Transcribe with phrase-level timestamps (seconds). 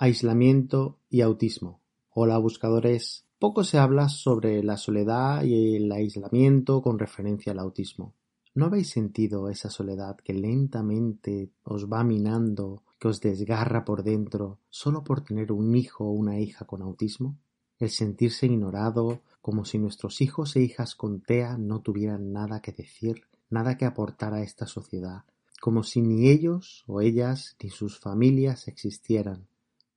[0.00, 1.80] aislamiento y autismo.
[2.10, 3.26] Hola buscadores.
[3.40, 8.14] Poco se habla sobre la soledad y el aislamiento con referencia al autismo.
[8.54, 14.60] ¿No habéis sentido esa soledad que lentamente os va minando, que os desgarra por dentro,
[14.70, 17.36] solo por tener un hijo o una hija con autismo?
[17.80, 22.70] El sentirse ignorado, como si nuestros hijos e hijas con TEA no tuvieran nada que
[22.70, 25.24] decir, nada que aportar a esta sociedad,
[25.60, 29.48] como si ni ellos o ellas ni sus familias existieran,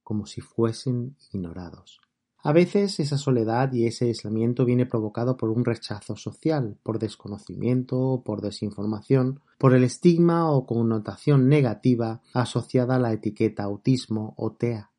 [0.03, 1.99] como si fuesen ignorados.
[2.43, 8.23] A veces esa soledad y ese aislamiento viene provocado por un rechazo social, por desconocimiento,
[8.25, 14.91] por desinformación, por el estigma o connotación negativa asociada a la etiqueta autismo o TEA.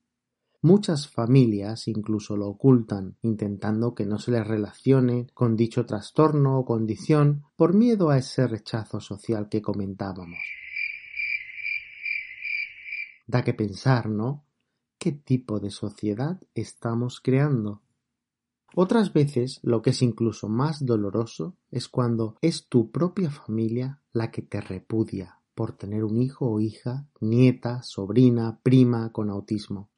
[0.60, 6.64] Muchas familias incluso lo ocultan, intentando que no se les relacione con dicho trastorno o
[6.64, 10.38] condición por miedo a ese rechazo social que comentábamos.
[13.26, 14.44] Da que pensar, ¿no?
[15.02, 17.82] Qué tipo de sociedad estamos creando.
[18.76, 24.30] Otras veces lo que es incluso más doloroso es cuando es tu propia familia la
[24.30, 29.90] que te repudia por tener un hijo o hija, nieta, sobrina, prima con autismo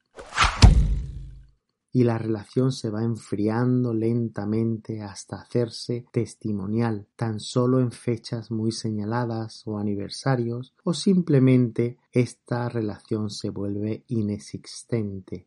[1.94, 8.72] y la relación se va enfriando lentamente hasta hacerse testimonial, tan solo en fechas muy
[8.72, 15.46] señaladas o aniversarios, o simplemente esta relación se vuelve inexistente.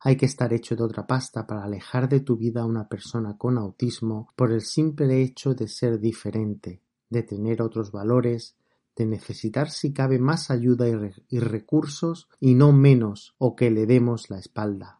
[0.00, 3.38] Hay que estar hecho de otra pasta para alejar de tu vida a una persona
[3.38, 8.56] con autismo por el simple hecho de ser diferente, de tener otros valores,
[8.94, 10.86] de necesitar si cabe más ayuda
[11.30, 14.97] y, recursos y no menos o que le demos la espalda.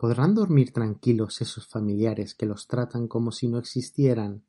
[0.00, 4.46] ¿Podrán dormir tranquilos esos familiares que los tratan como si no existieran,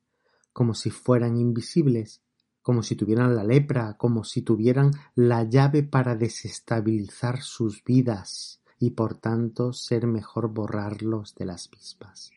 [0.50, 2.22] como si fueran invisibles,
[2.62, 8.92] como si tuvieran la lepra, como si tuvieran la llave para desestabilizar sus vidas y
[8.92, 12.30] por tanto ser mejor borrarlos de las mismas?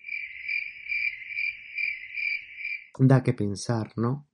[3.00, 4.28] Da que pensar, ¿no?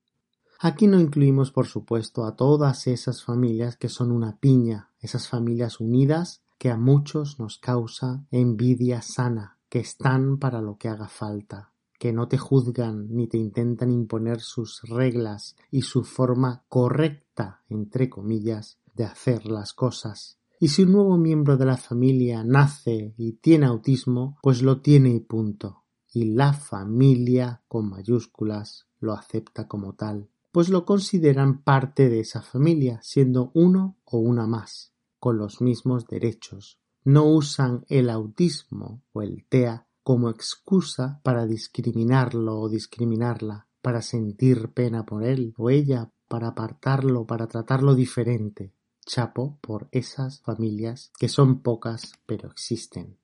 [0.59, 5.80] Aquí no incluimos, por supuesto, a todas esas familias que son una piña, esas familias
[5.80, 11.72] unidas que a muchos nos causa envidia sana, que están para lo que haga falta,
[11.97, 18.11] que no te juzgan ni te intentan imponer sus reglas y su forma correcta, entre
[18.11, 20.38] comillas, de hacer las cosas.
[20.59, 25.09] Y si un nuevo miembro de la familia nace y tiene autismo, pues lo tiene
[25.09, 25.85] y punto.
[26.13, 32.44] Y la familia, con mayúsculas, lo acepta como tal, pues lo consideran parte de esa
[32.44, 34.91] familia, siendo uno o una más
[35.21, 36.79] con los mismos derechos.
[37.03, 44.73] No usan el autismo o el TEA como excusa para discriminarlo o discriminarla, para sentir
[44.73, 48.73] pena por él o ella, para apartarlo, para tratarlo diferente.
[49.05, 53.20] Chapo por esas familias que son pocas pero existen.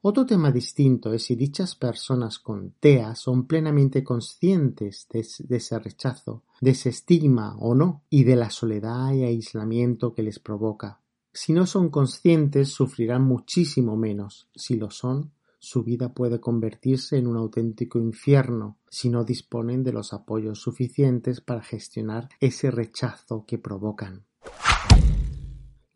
[0.00, 6.44] Otro tema distinto es si dichas personas con TEA son plenamente conscientes de, ese rechazo,
[6.60, 11.00] de ese estigma o no, y de la soledad y aislamiento que les provoca.
[11.32, 14.48] Si no son conscientes, sufrirán muchísimo menos.
[14.54, 19.92] Si lo son, su vida puede convertirse en un auténtico infierno si no disponen de
[19.92, 24.24] los apoyos suficientes para gestionar ese rechazo que provocan.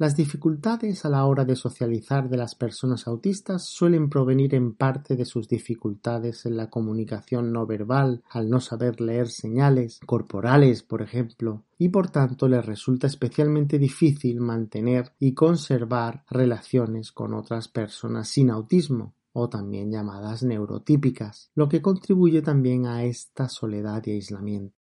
[0.02, 5.14] Las dificultades a la hora de socializar de las personas autistas suelen provenir en parte
[5.14, 11.02] de sus dificultades en la comunicación no verbal, al no saber leer señales corporales, por
[11.02, 18.26] ejemplo, y por tanto les resulta especialmente difícil mantener y conservar relaciones con otras personas
[18.26, 24.81] sin autismo, o también llamadas neurotípicas, lo que contribuye también a esta soledad y aislamiento.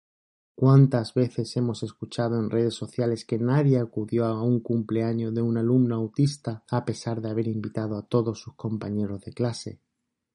[0.59, 5.55] ¿Cuántas veces hemos escuchado en redes sociales que nadie acudió a un cumpleaños de un
[5.55, 9.79] alumno autista a pesar de haber invitado a todos sus compañeros de clase?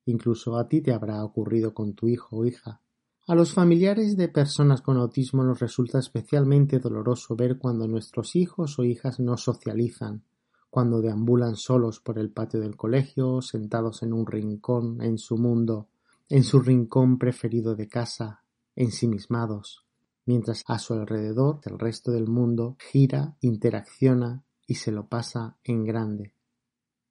[0.07, 2.81] Incluso a ti te habrá ocurrido con tu hijo o hija.
[3.27, 8.79] A los familiares de personas con autismo nos resulta especialmente doloroso ver cuando nuestros hijos
[8.79, 10.23] o hijas no socializan,
[10.71, 15.89] cuando deambulan solos por el patio del colegio, sentados en un rincón en su mundo,
[16.29, 18.45] en su rincón preferido de casa,
[18.77, 19.85] ensimismados,
[20.25, 25.85] mientras a su alrededor el resto del mundo gira, interacciona y se lo pasa en
[25.85, 26.35] grande.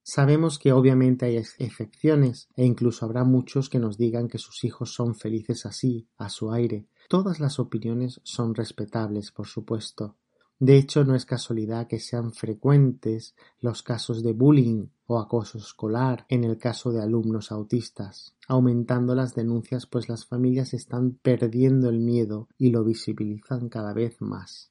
[0.04, 4.92] Sabemos que obviamente hay excepciones e incluso habrá muchos que nos digan que sus hijos
[4.92, 6.88] son felices así, a su aire.
[7.08, 10.16] Todas las opiniones son respetables, por supuesto.
[10.62, 16.24] De hecho, no es casualidad que sean frecuentes los casos de bullying o acoso escolar
[16.28, 21.98] en el caso de alumnos autistas, aumentando las denuncias pues las familias están perdiendo el
[21.98, 24.70] miedo y lo visibilizan cada vez más.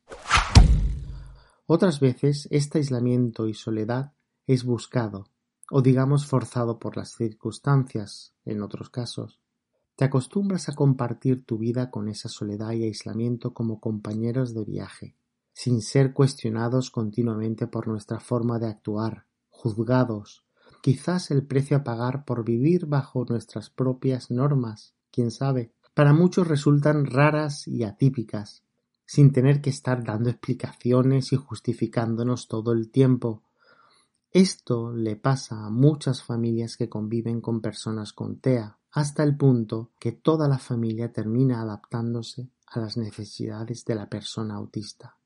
[1.66, 4.14] Otras veces este aislamiento y soledad
[4.48, 5.26] es buscado,
[5.70, 9.42] o digamos forzado por las circunstancias, en otros casos.
[9.98, 15.18] Te acostumbras a compartir tu vida con esa soledad y aislamiento como compañeros de viaje,
[15.62, 20.44] sin ser cuestionados continuamente por nuestra forma de actuar, juzgados,
[20.82, 26.48] quizás el precio a pagar por vivir bajo nuestras propias normas, quién sabe, para muchos
[26.48, 28.64] resultan raras y atípicas,
[29.06, 33.44] sin tener que estar dando explicaciones y justificándonos todo el tiempo,
[34.32, 39.92] esto le pasa a muchas familias que conviven con personas con TEA, hasta el punto
[40.00, 45.21] que toda la familia termina adaptándose a las necesidades de la persona autista.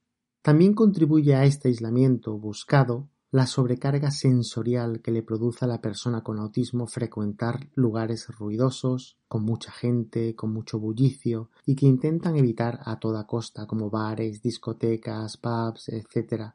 [0.46, 6.22] También contribuye a este aislamiento buscado la sobrecarga sensorial que le produce a la persona
[6.22, 12.80] con autismo frecuentar lugares ruidosos, con mucha gente, con mucho bullicio, y que intentan evitar
[12.86, 16.52] a toda costa, como bares, discotecas, pubs, etc.,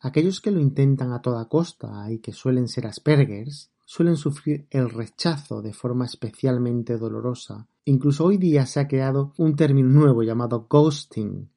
[0.00, 4.90] Aquellos que lo intentan a toda costa y que suelen ser Aspergers suelen sufrir el
[4.90, 7.68] rechazo de forma especialmente dolorosa.
[7.84, 11.48] Incluso hoy día se ha creado un término nuevo llamado ghosting,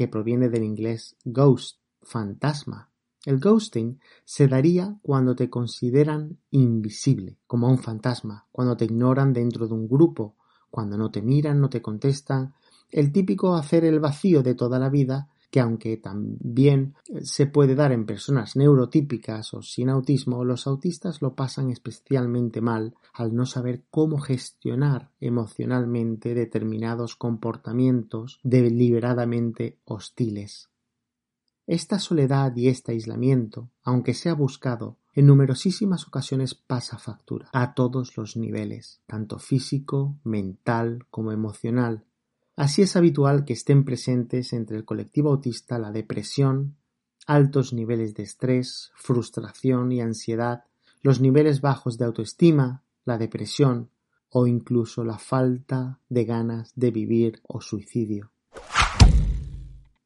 [0.00, 2.88] que proviene del inglés ghost, fantasma.
[3.26, 9.68] El ghosting se daría cuando te consideran invisible, como un fantasma, cuando te ignoran dentro
[9.68, 10.36] de un grupo,
[10.70, 12.54] cuando no te miran, no te contestan,
[12.88, 17.74] el típico hacer el vacío de toda la vida que aunque también eh, se puede
[17.74, 23.46] dar en personas neurotípicas o sin autismo, los autistas lo pasan especialmente mal al no
[23.46, 30.70] saber cómo gestionar emocionalmente determinados comportamientos deliberadamente hostiles.
[31.66, 38.16] Esta soledad y este aislamiento, aunque sea buscado, en numerosísimas ocasiones pasa factura a todos
[38.16, 42.04] los niveles, tanto físico, mental como emocional,
[42.56, 46.76] Así es habitual que estén presentes entre el colectivo autista la depresión,
[47.26, 50.64] altos niveles de estrés, frustración y ansiedad,
[51.02, 53.90] los niveles bajos de autoestima, la depresión
[54.30, 58.30] o incluso la falta de ganas de vivir o suicidio.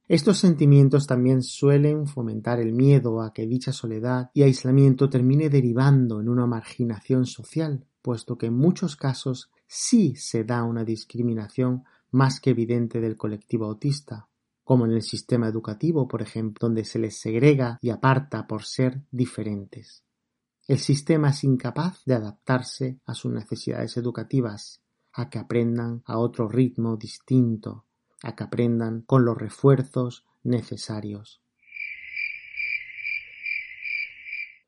[0.06, 6.20] Estos sentimientos también suelen fomentar el miedo a que dicha soledad y aislamiento termine derivando
[6.20, 12.40] en una marginación social, puesto que en muchos casos sí se da una discriminación más
[12.40, 14.28] que evidente del colectivo autista,
[14.62, 19.02] como en el sistema educativo, por ejemplo, donde se les segrega y aparta por ser
[19.10, 20.04] diferentes.
[20.68, 24.80] El sistema es incapaz de adaptarse a sus necesidades educativas,
[25.12, 27.84] a que aprendan a otro ritmo distinto,
[28.22, 31.42] a que aprendan con los refuerzos necesarios.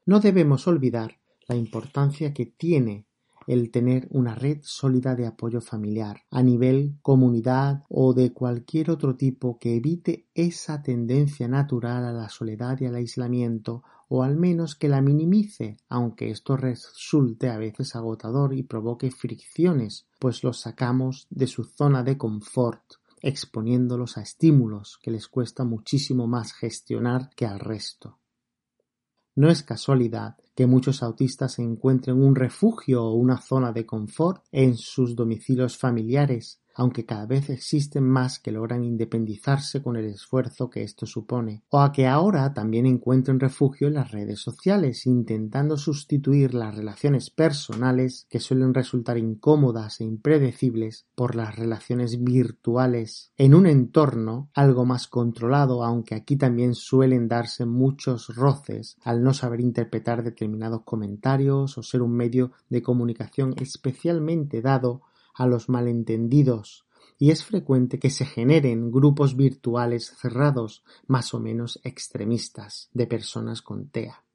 [0.05, 3.06] No debemos olvidar la importancia que tiene
[3.47, 9.17] el tener una red sólida de apoyo familiar a nivel comunidad o de cualquier otro
[9.17, 14.77] tipo que evite esa tendencia natural a la soledad y al aislamiento o al menos
[14.77, 21.27] que la minimice, aunque esto resulte a veces agotador y provoque fricciones, pues los sacamos
[21.31, 22.83] de su zona de confort
[23.21, 28.19] exponiéndolos a estímulos que les cuesta muchísimo más gestionar que al resto.
[29.35, 34.75] No es casualidad que muchos autistas encuentren un refugio o una zona de confort en
[34.75, 40.83] sus domicilios familiares, aunque cada vez existen más que logran independizarse con el esfuerzo que
[40.83, 46.55] esto supone, o a que ahora también encuentren refugio en las redes sociales, intentando sustituir
[46.55, 53.67] las relaciones personales que suelen resultar incómodas e impredecibles por las relaciones virtuales en un
[53.67, 60.23] entorno algo más controlado, aunque aquí también suelen darse muchos roces al no saber interpretar
[60.23, 65.03] determinados comentarios o ser un medio de comunicación especialmente dado
[65.37, 66.87] a los malentendidos
[67.19, 73.63] y es frecuente que se generen grupos virtuales cerrados, más o menos extremistas, de personas
[73.63, 74.26] con TEA.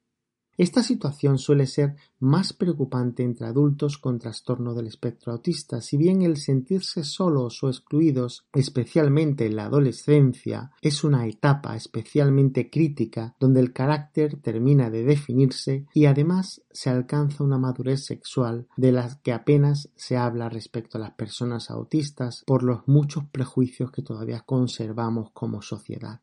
[0.58, 6.22] Esta situación suele ser más preocupante entre adultos con trastorno del espectro autista, si bien
[6.22, 13.60] el sentirse solos o excluidos, especialmente en la adolescencia, es una etapa especialmente crítica donde
[13.60, 19.32] el carácter termina de definirse y además se alcanza una madurez sexual de la que
[19.32, 25.30] apenas se habla respecto a las personas autistas por los muchos prejuicios que todavía conservamos
[25.32, 26.20] como sociedad.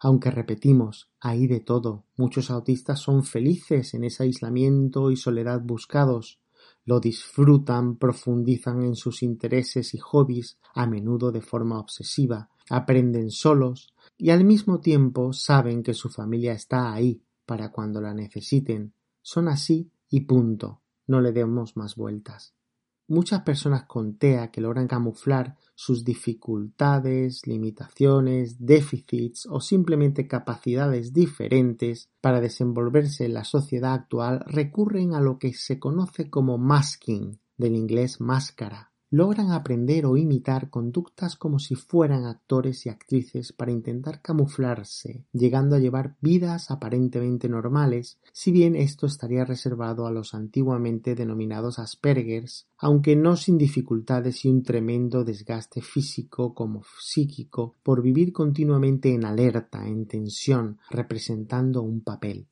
[0.00, 6.40] Aunque repetimos, hay de todo, muchos autistas son felices en ese aislamiento y soledad buscados,
[6.84, 13.92] lo disfrutan, profundizan en sus intereses y hobbies, a menudo de forma obsesiva, aprenden solos
[14.16, 18.94] y al mismo tiempo saben que su familia está ahí para cuando la necesiten.
[19.22, 20.80] Son así y punto.
[21.06, 22.54] No le demos más vueltas.
[23.10, 32.10] Muchas personas con TEA que logran camuflar sus dificultades, limitaciones, déficits o simplemente capacidades diferentes
[32.20, 37.76] para desenvolverse en la sociedad actual recurren a lo que se conoce como masking, del
[37.76, 44.20] inglés máscara, logran aprender o imitar conductas como si fueran actores y actrices para intentar
[44.20, 51.14] camuflarse, llegando a llevar vidas aparentemente normales, si bien esto estaría reservado a los antiguamente
[51.14, 58.32] denominados Aspergers, aunque no sin dificultades y un tremendo desgaste físico como psíquico por vivir
[58.32, 62.48] continuamente en alerta, en tensión, representando un papel.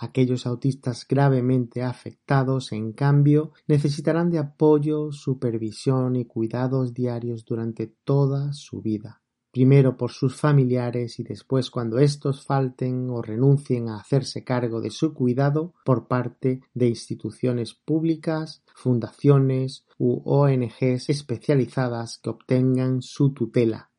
[0.00, 8.52] Aquellos autistas gravemente afectados, en cambio, necesitarán de apoyo, supervisión y cuidados diarios durante toda
[8.52, 14.44] su vida, primero por sus familiares y después cuando éstos falten o renuncien a hacerse
[14.44, 23.02] cargo de su cuidado por parte de instituciones públicas, fundaciones u ONGs especializadas que obtengan
[23.02, 23.90] su tutela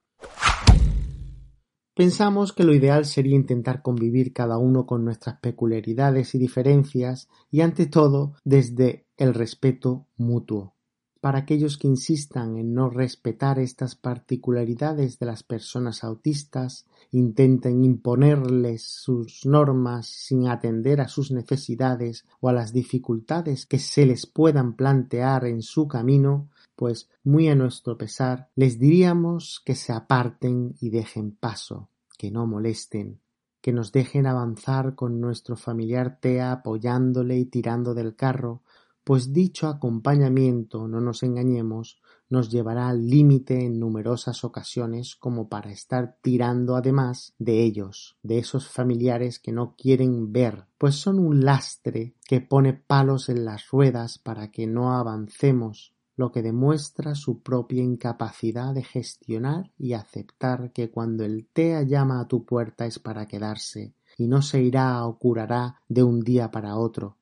[1.99, 7.59] Pensamos que lo ideal sería intentar convivir cada uno con nuestras peculiaridades y diferencias y
[7.59, 10.75] ante todo desde el respeto mutuo.
[11.19, 18.83] Para aquellos que insistan en no respetar estas particularidades de las personas autistas, intenten imponerles
[18.83, 24.77] sus normas sin atender a sus necesidades o a las dificultades que se les puedan
[24.77, 26.47] plantear en su camino,
[26.79, 32.47] pues muy a nuestro pesar les diríamos que se aparten y dejen paso, que no
[32.47, 33.19] molesten,
[33.59, 38.63] que nos dejen avanzar con nuestro familiar Tea apoyándole y tirando del carro,
[39.03, 45.71] pues dicho acompañamiento, no nos engañemos, nos llevará al límite en numerosas ocasiones como para
[45.71, 51.43] estar tirando además de ellos, de esos familiares que no quieren ver, pues son un
[51.43, 57.39] lastre que pone palos en las ruedas para que no avancemos, lo que demuestra su
[57.39, 62.99] propia incapacidad de gestionar y aceptar que cuando el TEA llama a tu puerta es
[62.99, 67.15] para quedarse y no se irá o curará de un día para otro.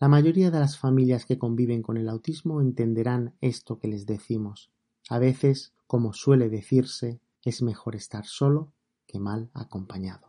[0.00, 4.70] La mayoría de las familias que conviven con el autismo entenderán esto que les decimos.
[5.10, 8.72] A veces, como suele decirse, es mejor estar solo
[9.06, 10.26] que mal acompañado.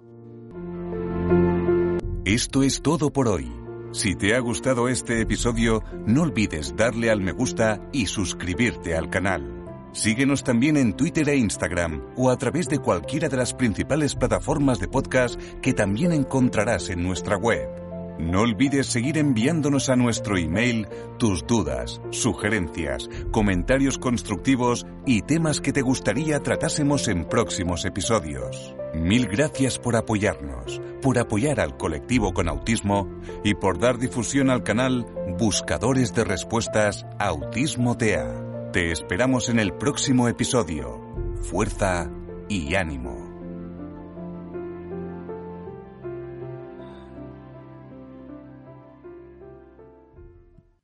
[2.25, 3.50] Esto es todo por hoy.
[3.91, 9.10] Si te ha gustado este episodio, no olvides darle al me gusta y suscribirte al
[9.10, 9.60] canal.
[9.93, 14.79] Síguenos también en Twitter e Instagram o a través de cualquiera de las principales plataformas
[14.79, 17.88] de podcast que también encontrarás en nuestra web.
[18.19, 25.71] No olvides seguir enviándonos a nuestro email tus dudas, sugerencias, comentarios constructivos y temas que
[25.71, 28.75] te gustaría tratásemos en próximos episodios.
[28.93, 33.09] Mil gracias por apoyarnos, por apoyar al colectivo con autismo
[33.45, 35.05] y por dar difusión al canal
[35.38, 38.69] Buscadores de Respuestas Autismo TEA.
[38.73, 40.99] Te esperamos en el próximo episodio.
[41.41, 42.11] Fuerza
[42.49, 43.28] y ánimo.